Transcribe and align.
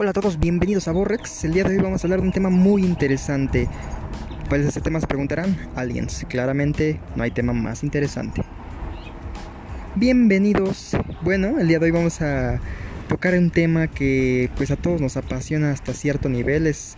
Hola 0.00 0.12
a 0.12 0.14
todos, 0.14 0.40
bienvenidos 0.40 0.88
a 0.88 0.92
Borrex. 0.92 1.44
El 1.44 1.52
día 1.52 1.62
de 1.62 1.76
hoy 1.76 1.82
vamos 1.82 2.02
a 2.02 2.06
hablar 2.06 2.22
de 2.22 2.26
un 2.26 2.32
tema 2.32 2.48
muy 2.48 2.86
interesante. 2.86 3.68
¿Cuál 4.48 4.62
es 4.62 4.68
ese 4.68 4.80
tema? 4.80 4.98
Se 4.98 5.06
preguntarán. 5.06 5.54
Aliens. 5.76 6.24
Claramente 6.26 6.98
no 7.16 7.22
hay 7.22 7.30
tema 7.32 7.52
más 7.52 7.82
interesante. 7.82 8.40
Bienvenidos. 9.96 10.96
Bueno, 11.20 11.58
el 11.58 11.68
día 11.68 11.78
de 11.78 11.84
hoy 11.84 11.90
vamos 11.90 12.22
a 12.22 12.60
tocar 13.10 13.34
un 13.34 13.50
tema 13.50 13.88
que 13.88 14.48
pues 14.56 14.70
a 14.70 14.76
todos 14.76 15.02
nos 15.02 15.18
apasiona 15.18 15.70
hasta 15.70 15.92
cierto 15.92 16.30
nivel. 16.30 16.66
Es, 16.66 16.96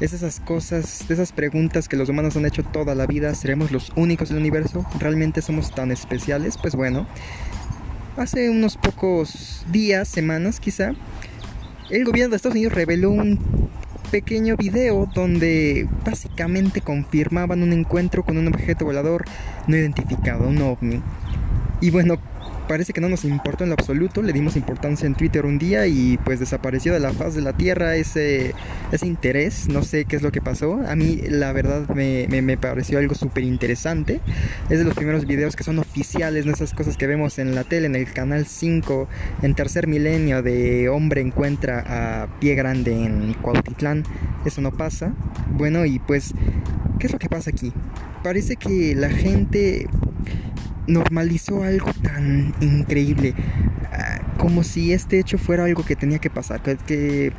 es 0.00 0.12
esas 0.12 0.38
cosas, 0.38 1.10
esas 1.10 1.32
preguntas 1.32 1.88
que 1.88 1.96
los 1.96 2.10
humanos 2.10 2.36
han 2.36 2.44
hecho 2.44 2.64
toda 2.64 2.94
la 2.94 3.06
vida. 3.06 3.34
¿Seremos 3.34 3.72
los 3.72 3.92
únicos 3.96 4.28
del 4.28 4.36
universo? 4.36 4.84
¿Realmente 4.98 5.40
somos 5.40 5.74
tan 5.74 5.90
especiales? 5.90 6.58
Pues 6.58 6.74
bueno, 6.74 7.06
hace 8.18 8.50
unos 8.50 8.76
pocos 8.76 9.64
días, 9.72 10.06
semanas 10.06 10.60
quizá, 10.60 10.92
el 11.92 12.04
gobierno 12.06 12.30
de 12.30 12.36
Estados 12.36 12.54
Unidos 12.54 12.72
reveló 12.72 13.10
un 13.10 13.38
pequeño 14.10 14.56
video 14.56 15.06
donde 15.14 15.86
básicamente 16.06 16.80
confirmaban 16.80 17.62
un 17.62 17.72
encuentro 17.72 18.24
con 18.24 18.38
un 18.38 18.48
objeto 18.48 18.86
volador 18.86 19.26
no 19.66 19.76
identificado, 19.76 20.48
un 20.48 20.62
ovni. 20.62 21.02
Y 21.82 21.90
bueno, 21.90 22.16
parece 22.68 22.92
que 22.92 23.00
no 23.00 23.08
nos 23.08 23.24
importó 23.24 23.64
en 23.64 23.70
lo 23.70 23.74
absoluto, 23.74 24.22
le 24.22 24.32
dimos 24.32 24.56
importancia 24.56 25.06
en 25.06 25.14
Twitter 25.14 25.46
un 25.46 25.58
día 25.58 25.86
y 25.86 26.18
pues 26.24 26.40
desapareció 26.40 26.92
de 26.92 27.00
la 27.00 27.12
faz 27.12 27.34
de 27.34 27.42
la 27.42 27.52
Tierra 27.52 27.96
ese, 27.96 28.54
ese 28.92 29.06
interés, 29.06 29.68
no 29.68 29.82
sé 29.82 30.04
qué 30.04 30.16
es 30.16 30.22
lo 30.22 30.32
que 30.32 30.40
pasó, 30.40 30.80
a 30.86 30.96
mí 30.96 31.20
la 31.28 31.52
verdad 31.52 31.88
me, 31.94 32.26
me, 32.28 32.56
pareció 32.56 32.98
algo 32.98 33.14
súper 33.14 33.44
interesante, 33.44 34.20
es 34.70 34.78
de 34.78 34.84
los 34.84 34.94
primeros 34.94 35.26
videos 35.26 35.56
que 35.56 35.64
son 35.64 35.78
oficiales, 35.78 36.46
no 36.46 36.52
esas 36.52 36.72
cosas 36.72 36.96
que 36.96 37.06
vemos 37.06 37.38
en 37.38 37.54
la 37.54 37.64
tele, 37.64 37.86
en 37.86 37.96
el 37.96 38.12
canal 38.12 38.46
5, 38.46 39.08
en 39.42 39.54
tercer 39.54 39.86
milenio 39.86 40.42
de 40.42 40.88
hombre 40.88 41.20
encuentra 41.20 41.84
a 41.86 42.38
pie 42.38 42.54
grande 42.54 42.92
en 43.04 43.34
Cuautitlán, 43.34 44.04
eso 44.44 44.60
no 44.60 44.72
pasa, 44.72 45.14
bueno 45.50 45.84
y 45.84 45.98
pues, 45.98 46.34
¿qué 46.98 47.06
es 47.06 47.12
lo 47.12 47.18
que 47.18 47.28
pasa 47.28 47.50
aquí? 47.50 47.72
Parece 48.22 48.56
que 48.56 48.94
la 48.94 49.10
gente 49.10 49.88
normalizó 50.86 51.62
algo 51.62 51.90
tan 52.02 52.54
increíble, 52.60 53.34
ah, 53.92 54.20
como 54.38 54.62
si 54.64 54.92
este 54.92 55.18
hecho 55.18 55.38
fuera 55.38 55.64
algo 55.64 55.84
que 55.84 55.96
tenía 55.96 56.18
que 56.18 56.30
pasar, 56.30 56.60
que, 56.60 57.32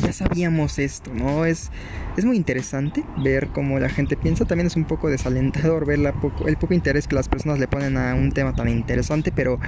ya 0.00 0.12
sabíamos 0.12 0.78
esto, 0.78 1.12
¿no? 1.12 1.44
Es, 1.44 1.70
es 2.16 2.24
muy 2.24 2.36
interesante 2.36 3.02
ver 3.18 3.48
cómo 3.48 3.80
la 3.80 3.88
gente 3.88 4.16
piensa, 4.16 4.44
también 4.44 4.68
es 4.68 4.76
un 4.76 4.84
poco 4.84 5.10
desalentador 5.10 5.84
ver 5.84 5.98
el 6.46 6.56
poco 6.56 6.74
interés 6.74 7.08
que 7.08 7.16
las 7.16 7.28
personas 7.28 7.58
le 7.58 7.66
ponen 7.66 7.96
a 7.96 8.14
un 8.14 8.30
tema 8.30 8.54
tan 8.54 8.68
interesante, 8.68 9.32
pero 9.34 9.58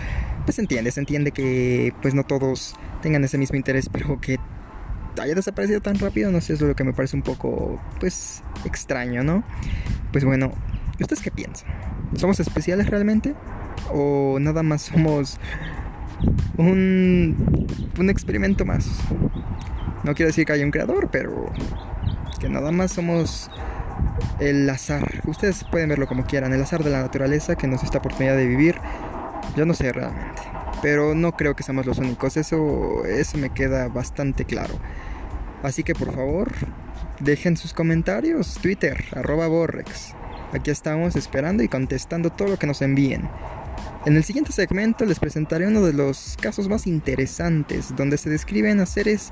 pues 0.44 0.56
se 0.56 0.62
entiende, 0.62 0.92
se 0.92 1.00
entiende 1.00 1.32
que 1.32 1.92
pues 2.02 2.14
no 2.14 2.24
todos 2.24 2.76
tengan 3.02 3.24
ese 3.24 3.36
mismo 3.36 3.56
interés, 3.56 3.88
pero 3.88 4.20
que 4.20 4.38
haya 5.20 5.34
desaparecido 5.34 5.80
tan 5.80 5.98
rápido, 5.98 6.30
no 6.30 6.40
sé, 6.40 6.54
es 6.54 6.60
lo 6.60 6.74
que 6.74 6.84
me 6.84 6.92
parece 6.92 7.16
un 7.16 7.22
poco 7.22 7.80
pues 7.98 8.42
extraño, 8.64 9.24
¿no? 9.24 9.42
Pues 10.12 10.24
bueno, 10.24 10.52
¿ustedes 11.00 11.20
qué 11.20 11.30
piensan? 11.32 11.91
¿Somos 12.16 12.40
especiales 12.40 12.88
realmente? 12.88 13.34
¿O 13.92 14.38
nada 14.40 14.62
más 14.62 14.82
somos 14.82 15.38
un, 16.56 17.66
un 17.98 18.10
experimento 18.10 18.64
más? 18.64 18.88
No 20.04 20.14
quiero 20.14 20.28
decir 20.28 20.44
que 20.44 20.52
haya 20.52 20.64
un 20.64 20.70
creador, 20.70 21.08
pero 21.10 21.52
que 22.40 22.48
nada 22.48 22.72
más 22.72 22.92
somos 22.92 23.50
el 24.40 24.68
azar. 24.68 25.22
Ustedes 25.26 25.64
pueden 25.70 25.88
verlo 25.88 26.06
como 26.06 26.24
quieran, 26.24 26.52
el 26.52 26.62
azar 26.62 26.82
de 26.82 26.90
la 26.90 27.02
naturaleza 27.02 27.56
que 27.56 27.66
nos 27.66 27.80
da 27.80 27.86
esta 27.86 27.98
oportunidad 27.98 28.36
de 28.36 28.46
vivir. 28.46 28.76
Yo 29.56 29.66
no 29.66 29.74
sé 29.74 29.92
realmente, 29.92 30.42
pero 30.82 31.14
no 31.14 31.32
creo 31.32 31.54
que 31.54 31.62
seamos 31.62 31.86
los 31.86 31.98
únicos. 31.98 32.36
Eso, 32.36 33.04
eso 33.04 33.38
me 33.38 33.50
queda 33.50 33.88
bastante 33.88 34.44
claro. 34.44 34.74
Así 35.62 35.84
que 35.84 35.94
por 35.94 36.12
favor, 36.12 36.50
dejen 37.20 37.56
sus 37.56 37.72
comentarios. 37.72 38.58
Twitter, 38.60 39.04
arroba 39.14 39.46
Borrex. 39.46 40.14
Aquí 40.52 40.70
estamos 40.70 41.16
esperando 41.16 41.62
y 41.62 41.68
contestando 41.68 42.30
todo 42.30 42.48
lo 42.48 42.58
que 42.58 42.66
nos 42.66 42.82
envíen. 42.82 43.28
En 44.04 44.16
el 44.16 44.24
siguiente 44.24 44.52
segmento 44.52 45.04
les 45.04 45.18
presentaré 45.18 45.66
uno 45.66 45.80
de 45.82 45.92
los 45.92 46.36
casos 46.40 46.68
más 46.68 46.86
interesantes 46.86 47.94
donde 47.96 48.18
se 48.18 48.30
describen 48.30 48.80
a 48.80 48.86
seres 48.86 49.30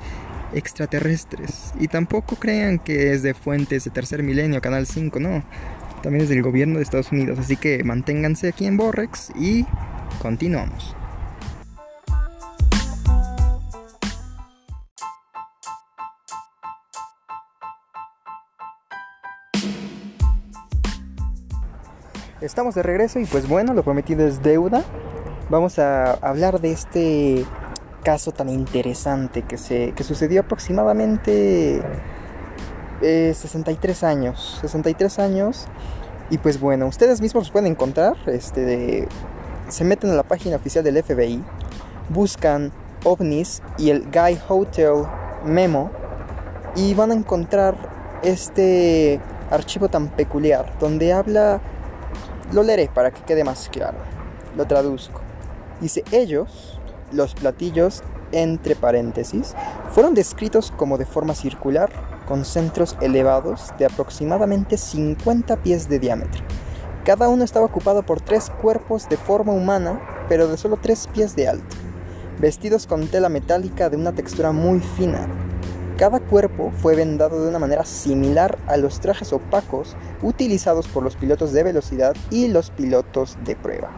extraterrestres. 0.54 1.74
Y 1.78 1.88
tampoco 1.88 2.36
crean 2.36 2.78
que 2.78 3.12
es 3.12 3.22
de 3.22 3.34
fuentes 3.34 3.84
de 3.84 3.90
Tercer 3.90 4.22
Milenio, 4.22 4.60
Canal 4.60 4.86
5, 4.86 5.20
no. 5.20 5.44
También 6.02 6.22
es 6.22 6.30
del 6.30 6.42
gobierno 6.42 6.76
de 6.76 6.84
Estados 6.84 7.12
Unidos. 7.12 7.38
Así 7.38 7.56
que 7.56 7.84
manténganse 7.84 8.48
aquí 8.48 8.66
en 8.66 8.76
Borrex 8.76 9.30
y 9.38 9.66
continuamos. 10.22 10.96
Estamos 22.40 22.74
de 22.74 22.82
regreso 22.82 23.20
y 23.20 23.26
pues 23.26 23.46
bueno, 23.46 23.74
lo 23.74 23.82
prometido 23.82 24.26
es 24.26 24.42
deuda. 24.42 24.82
Vamos 25.50 25.78
a 25.78 26.12
hablar 26.12 26.58
de 26.58 26.72
este 26.72 27.44
caso 28.02 28.32
tan 28.32 28.48
interesante 28.48 29.42
que, 29.42 29.58
se, 29.58 29.92
que 29.92 30.04
sucedió 30.04 30.40
aproximadamente 30.40 31.82
63 33.02 34.02
eh, 34.02 34.06
años. 34.06 34.56
63 34.62 35.18
años. 35.18 35.66
Y 36.30 36.38
pues 36.38 36.58
bueno, 36.58 36.86
ustedes 36.86 37.20
mismos 37.20 37.44
los 37.44 37.50
pueden 37.50 37.72
encontrar. 37.72 38.16
Este, 38.26 39.06
se 39.68 39.84
meten 39.84 40.08
a 40.08 40.14
la 40.14 40.22
página 40.22 40.56
oficial 40.56 40.82
del 40.82 41.02
FBI, 41.02 41.44
buscan 42.08 42.72
ovnis 43.04 43.60
y 43.76 43.90
el 43.90 44.04
Guy 44.10 44.38
Hotel 44.48 45.04
Memo 45.44 45.90
y 46.74 46.94
van 46.94 47.10
a 47.10 47.14
encontrar 47.14 47.76
este 48.22 49.20
archivo 49.50 49.90
tan 49.90 50.08
peculiar 50.08 50.72
donde 50.78 51.12
habla 51.12 51.60
lo 52.52 52.62
leeré 52.62 52.88
para 52.92 53.10
que 53.10 53.22
quede 53.22 53.44
más 53.44 53.68
claro. 53.70 53.98
Lo 54.56 54.66
traduzco. 54.66 55.20
Dice, 55.80 56.04
ellos, 56.12 56.78
los 57.12 57.34
platillos, 57.34 58.02
entre 58.32 58.76
paréntesis, 58.76 59.54
fueron 59.92 60.14
descritos 60.14 60.72
como 60.76 60.98
de 60.98 61.06
forma 61.06 61.34
circular, 61.34 61.90
con 62.26 62.44
centros 62.44 62.96
elevados 63.00 63.72
de 63.78 63.86
aproximadamente 63.86 64.76
50 64.76 65.56
pies 65.62 65.88
de 65.88 65.98
diámetro. 65.98 66.42
Cada 67.04 67.28
uno 67.28 67.42
estaba 67.42 67.66
ocupado 67.66 68.04
por 68.04 68.20
tres 68.20 68.50
cuerpos 68.50 69.08
de 69.08 69.16
forma 69.16 69.52
humana, 69.52 70.00
pero 70.28 70.46
de 70.46 70.56
solo 70.56 70.78
tres 70.80 71.08
pies 71.12 71.34
de 71.34 71.48
alto, 71.48 71.76
vestidos 72.38 72.86
con 72.86 73.08
tela 73.08 73.28
metálica 73.28 73.90
de 73.90 73.96
una 73.96 74.12
textura 74.12 74.52
muy 74.52 74.80
fina, 74.80 75.26
cada 76.00 76.18
cuerpo 76.18 76.72
fue 76.78 76.96
vendado 76.96 77.42
de 77.42 77.50
una 77.50 77.58
manera 77.58 77.84
similar 77.84 78.56
a 78.66 78.78
los 78.78 79.00
trajes 79.00 79.34
opacos 79.34 79.96
utilizados 80.22 80.88
por 80.88 81.02
los 81.02 81.14
pilotos 81.14 81.52
de 81.52 81.62
velocidad 81.62 82.16
y 82.30 82.48
los 82.48 82.70
pilotos 82.70 83.36
de 83.44 83.54
prueba. 83.54 83.90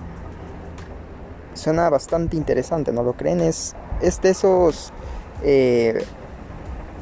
Suena 1.55 1.89
bastante 1.91 2.37
interesante, 2.37 2.91
¿no 2.93 3.05
lo 3.05 3.13
creen? 3.13 3.41
Es, 3.41 3.77
de 4.21 4.31
esos 4.31 4.93
eh, 5.45 6.05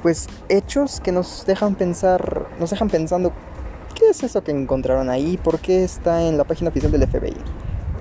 pues 0.02 0.28
hechos 0.50 1.00
que 1.00 1.12
nos 1.12 1.46
dejan 1.46 1.76
pensar, 1.76 2.48
nos 2.58 2.68
dejan 2.68 2.90
pensando 2.90 3.32
qué 3.94 4.10
es 4.10 4.22
eso 4.22 4.44
que 4.44 4.50
encontraron 4.50 5.08
ahí, 5.08 5.38
por 5.38 5.60
qué 5.60 5.82
está 5.82 6.24
en 6.24 6.36
la 6.36 6.44
página 6.44 6.68
oficial 6.68 6.92
del 6.92 7.08
FBI. 7.08 7.38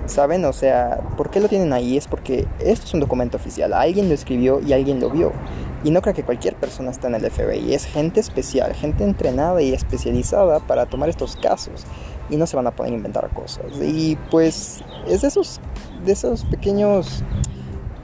¿Saben? 0.04 0.44
O 0.44 0.52
sea, 0.52 1.00
¿por 1.16 1.30
qué 1.30 1.40
lo 1.40 1.48
tienen 1.48 1.72
ahí? 1.72 1.96
Es 1.96 2.08
porque 2.08 2.46
esto 2.58 2.84
es 2.84 2.92
un 2.92 3.00
documento 3.00 3.38
oficial. 3.38 3.72
Alguien 3.72 4.08
lo 4.08 4.14
escribió 4.14 4.60
y 4.60 4.74
alguien 4.74 5.00
lo 5.00 5.08
vio. 5.08 5.32
Y 5.82 5.90
no 5.90 6.02
creo 6.02 6.14
que 6.14 6.24
cualquier 6.24 6.56
persona 6.56 6.90
está 6.90 7.08
en 7.08 7.14
el 7.14 7.30
FBI. 7.30 7.72
Es 7.72 7.86
gente 7.86 8.20
especial, 8.20 8.74
gente 8.74 9.04
entrenada 9.04 9.62
y 9.62 9.72
especializada 9.72 10.60
para 10.60 10.86
tomar 10.86 11.08
estos 11.08 11.36
casos. 11.36 11.86
Y 12.28 12.36
no 12.36 12.46
se 12.46 12.56
van 12.56 12.66
a 12.66 12.70
poner 12.70 12.92
a 12.92 12.96
inventar 12.96 13.30
cosas. 13.30 13.64
Y 13.80 14.16
pues 14.30 14.82
es 15.08 15.22
de 15.22 15.28
esos, 15.28 15.60
de 16.04 16.12
esos 16.12 16.44
pequeños, 16.44 17.24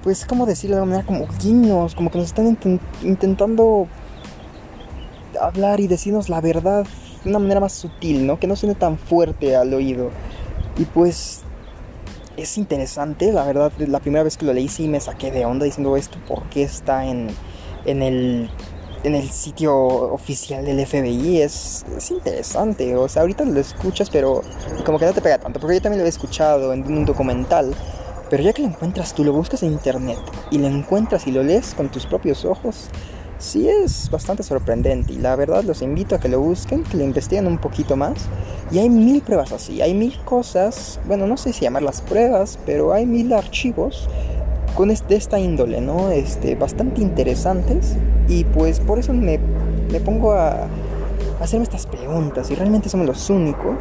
pues, 0.02 0.24
¿cómo 0.24 0.46
decirlo 0.46 0.76
de 0.76 0.82
una 0.82 0.90
manera? 0.90 1.06
Como 1.06 1.26
guiños, 1.40 1.94
como 1.94 2.10
que 2.10 2.18
nos 2.18 2.28
están 2.28 2.58
intentando 3.02 3.88
hablar 5.40 5.80
y 5.80 5.86
decirnos 5.86 6.28
la 6.28 6.40
verdad 6.40 6.86
de 7.24 7.30
una 7.30 7.38
manera 7.38 7.60
más 7.60 7.72
sutil, 7.72 8.26
¿no? 8.26 8.38
Que 8.38 8.46
no 8.46 8.56
suene 8.56 8.74
tan 8.74 8.98
fuerte 8.98 9.54
al 9.54 9.74
oído. 9.74 10.10
Y 10.78 10.84
pues 10.86 11.42
es 12.36 12.58
interesante, 12.58 13.32
la 13.32 13.44
verdad, 13.44 13.72
la 13.78 14.00
primera 14.00 14.22
vez 14.22 14.36
que 14.36 14.44
lo 14.44 14.52
leí 14.52 14.68
sí 14.68 14.88
me 14.88 15.00
saqué 15.00 15.30
de 15.30 15.44
onda 15.44 15.64
diciendo 15.64 15.96
esto, 15.96 16.18
¿por 16.26 16.42
qué 16.50 16.62
está 16.62 17.06
en, 17.06 17.28
en, 17.86 18.02
el, 18.02 18.50
en 19.04 19.14
el 19.14 19.30
sitio 19.30 19.74
oficial 19.76 20.64
del 20.64 20.84
FBI? 20.84 21.40
Es, 21.40 21.84
es, 21.96 22.10
interesante, 22.10 22.94
o 22.96 23.08
sea, 23.08 23.22
ahorita 23.22 23.44
lo 23.44 23.60
escuchas, 23.60 24.10
pero 24.10 24.42
como 24.84 24.98
que 24.98 25.06
no 25.06 25.12
te 25.12 25.20
pega 25.20 25.38
tanto, 25.38 25.60
porque 25.60 25.76
yo 25.76 25.82
también 25.82 26.00
lo 26.00 26.06
he 26.06 26.10
escuchado 26.10 26.72
en 26.72 26.84
un 26.84 27.04
documental, 27.04 27.74
pero 28.28 28.42
ya 28.42 28.52
que 28.52 28.62
lo 28.62 28.68
encuentras 28.68 29.14
tú, 29.14 29.24
lo 29.24 29.32
buscas 29.32 29.62
en 29.62 29.72
internet 29.72 30.18
y 30.50 30.58
lo 30.58 30.66
encuentras 30.66 31.26
y 31.26 31.32
lo 31.32 31.42
lees 31.42 31.74
con 31.74 31.88
tus 31.88 32.06
propios 32.06 32.44
ojos, 32.44 32.88
sí 33.38 33.68
es 33.68 34.10
bastante 34.10 34.42
sorprendente 34.42 35.12
y 35.12 35.18
la 35.18 35.36
verdad 35.36 35.62
los 35.64 35.82
invito 35.82 36.14
a 36.14 36.18
que 36.18 36.28
lo 36.28 36.40
busquen, 36.40 36.84
que 36.84 36.96
lo 36.96 37.04
investiguen 37.04 37.46
un 37.46 37.58
poquito 37.58 37.96
más. 37.96 38.26
Y 38.70 38.78
hay 38.78 38.88
mil 38.88 39.22
pruebas 39.22 39.52
así, 39.52 39.80
hay 39.80 39.94
mil 39.94 40.18
cosas, 40.24 40.98
bueno, 41.06 41.26
no 41.26 41.36
sé 41.36 41.52
si 41.52 41.62
llamarlas 41.62 42.00
pruebas, 42.00 42.58
pero 42.66 42.92
hay 42.92 43.06
mil 43.06 43.32
archivos 43.32 44.08
con 44.76 44.88
de 44.88 45.16
esta 45.16 45.40
índole, 45.40 45.80
¿no? 45.80 46.10
Este, 46.10 46.54
bastante 46.54 47.00
interesantes 47.00 47.96
y 48.28 48.44
pues 48.44 48.78
por 48.78 48.98
eso 48.98 49.14
me, 49.14 49.40
me 49.90 50.00
pongo 50.00 50.32
a, 50.32 50.68
hacerme 51.40 51.64
estas 51.64 51.86
preguntas, 51.86 52.46
si 52.46 52.54
realmente 52.54 52.88
somos 52.88 53.06
los 53.06 53.30
únicos. 53.30 53.76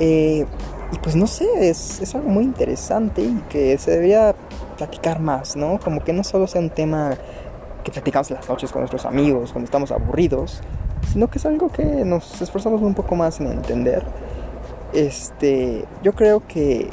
Eh, 0.00 0.46
y 0.92 0.98
pues 0.98 1.14
no 1.14 1.26
sé, 1.26 1.46
es, 1.60 2.00
es, 2.00 2.14
algo 2.14 2.28
muy 2.28 2.44
interesante 2.44 3.22
y 3.22 3.42
que 3.48 3.76
se 3.78 3.90
debería 3.92 4.34
platicar 4.76 5.20
más, 5.20 5.56
¿no? 5.56 5.78
Como 5.78 6.02
que 6.02 6.12
no 6.12 6.24
solo 6.24 6.46
sea 6.46 6.60
un 6.60 6.70
tema 6.70 7.16
que 7.84 7.92
platicamos 7.92 8.30
las 8.30 8.48
noches 8.48 8.72
con 8.72 8.80
nuestros 8.80 9.04
amigos 9.04 9.52
cuando 9.52 9.66
estamos 9.66 9.92
aburridos, 9.92 10.60
sino 11.12 11.28
que 11.28 11.38
es 11.38 11.46
algo 11.46 11.70
que 11.70 11.84
nos 11.84 12.40
esforzamos 12.40 12.80
un 12.80 12.94
poco 12.94 13.14
más 13.14 13.40
en 13.40 13.48
entender. 13.48 14.04
Este, 14.94 15.84
yo 16.02 16.12
creo 16.12 16.46
que 16.46 16.88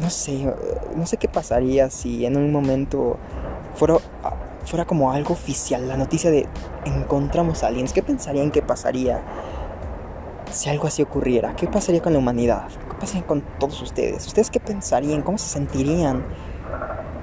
no 0.00 0.10
sé, 0.10 0.52
no 0.96 1.06
sé 1.06 1.16
qué 1.16 1.28
pasaría 1.28 1.90
si 1.90 2.26
en 2.26 2.36
un 2.36 2.52
momento 2.52 3.18
fuera, 3.74 3.98
fuera 4.64 4.84
como 4.84 5.12
algo 5.12 5.34
oficial, 5.34 5.88
la 5.88 5.96
noticia 5.96 6.30
de 6.30 6.48
encontramos 6.84 7.62
aliens. 7.62 7.92
¿Qué 7.92 8.02
pensarían 8.02 8.50
que 8.50 8.62
pasaría 8.62 9.22
si 10.50 10.70
algo 10.70 10.86
así 10.86 11.02
ocurriera? 11.02 11.54
¿Qué 11.56 11.66
pasaría 11.66 12.02
con 12.02 12.12
la 12.12 12.18
humanidad? 12.18 12.68
¿Qué 12.68 12.96
pasaría 12.98 13.26
con 13.26 13.42
todos 13.58 13.80
ustedes? 13.82 14.26
¿Ustedes 14.26 14.50
qué 14.50 14.60
pensarían? 14.60 15.22
¿Cómo 15.22 15.38
se 15.38 15.48
sentirían? 15.48 16.24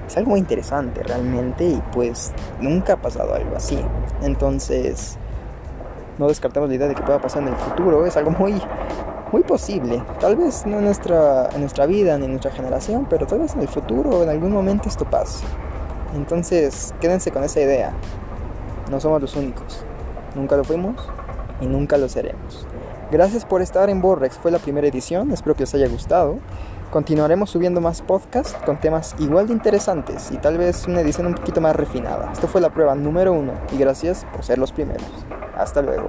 Es 0.06 0.16
algo 0.16 0.30
muy 0.30 0.40
interesante 0.40 1.02
realmente 1.02 1.64
y 1.64 1.82
pues 1.92 2.32
nunca 2.60 2.94
ha 2.94 2.96
pasado 2.96 3.34
algo 3.34 3.56
así. 3.56 3.78
Entonces, 4.22 5.18
no 6.18 6.28
descartamos 6.28 6.68
la 6.68 6.74
idea 6.74 6.88
de 6.88 6.94
que 6.94 7.02
pueda 7.02 7.20
pasar 7.20 7.42
en 7.42 7.48
el 7.48 7.56
futuro. 7.56 8.04
Es 8.04 8.16
algo 8.16 8.32
muy 8.32 8.60
muy 9.32 9.42
posible. 9.42 10.02
Tal 10.20 10.36
vez 10.36 10.66
no 10.66 10.78
en 10.78 10.84
nuestra, 10.84 11.48
en 11.52 11.60
nuestra 11.60 11.86
vida 11.86 12.18
ni 12.18 12.24
en 12.24 12.32
nuestra 12.32 12.50
generación, 12.50 13.06
pero 13.08 13.26
tal 13.26 13.40
vez 13.40 13.54
en 13.54 13.60
el 13.60 13.68
futuro, 13.68 14.22
en 14.22 14.28
algún 14.28 14.52
momento 14.52 14.88
esto 14.88 15.04
pase. 15.04 15.44
Entonces, 16.14 16.94
quédense 17.00 17.30
con 17.30 17.44
esa 17.44 17.60
idea. 17.60 17.92
No 18.90 19.00
somos 19.00 19.20
los 19.20 19.36
únicos. 19.36 19.84
Nunca 20.34 20.56
lo 20.56 20.64
fuimos 20.64 21.08
y 21.60 21.66
nunca 21.66 21.96
lo 21.96 22.08
seremos. 22.08 22.66
Gracias 23.10 23.44
por 23.44 23.62
estar 23.62 23.90
en 23.90 24.00
Borrex. 24.00 24.38
Fue 24.38 24.50
la 24.50 24.58
primera 24.58 24.86
edición. 24.86 25.30
Espero 25.32 25.54
que 25.54 25.64
os 25.64 25.74
haya 25.74 25.88
gustado. 25.88 26.38
Continuaremos 26.90 27.50
subiendo 27.50 27.80
más 27.80 28.02
podcasts 28.02 28.56
con 28.66 28.80
temas 28.80 29.14
igual 29.20 29.46
de 29.46 29.52
interesantes 29.52 30.32
y 30.32 30.38
tal 30.38 30.58
vez 30.58 30.88
una 30.88 31.00
edición 31.00 31.26
un 31.26 31.34
poquito 31.34 31.60
más 31.60 31.76
refinada. 31.76 32.32
Esto 32.32 32.48
fue 32.48 32.60
la 32.60 32.70
prueba 32.70 32.96
número 32.96 33.32
uno 33.32 33.52
y 33.72 33.78
gracias 33.78 34.26
por 34.32 34.44
ser 34.44 34.58
los 34.58 34.72
primeros. 34.72 35.06
Hasta 35.56 35.82
luego. 35.82 36.08